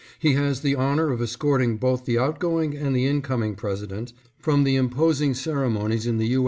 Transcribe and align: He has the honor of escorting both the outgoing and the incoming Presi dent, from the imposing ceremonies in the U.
He 0.17 0.33
has 0.33 0.61
the 0.61 0.73
honor 0.73 1.11
of 1.11 1.21
escorting 1.21 1.77
both 1.77 2.05
the 2.05 2.17
outgoing 2.17 2.75
and 2.75 2.95
the 2.95 3.05
incoming 3.05 3.53
Presi 3.55 3.87
dent, 3.87 4.13
from 4.39 4.63
the 4.63 4.75
imposing 4.75 5.35
ceremonies 5.35 6.07
in 6.07 6.17
the 6.17 6.25
U. 6.29 6.39